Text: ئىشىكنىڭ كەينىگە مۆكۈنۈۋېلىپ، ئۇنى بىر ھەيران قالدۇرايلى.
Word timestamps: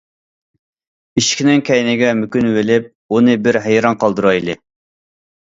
ئىشىكنىڭ 1.21 1.61
كەينىگە 1.67 2.09
مۆكۈنۈۋېلىپ، 2.23 2.89
ئۇنى 3.19 3.37
بىر 3.45 3.61
ھەيران 3.69 4.01
قالدۇرايلى. 4.07 4.59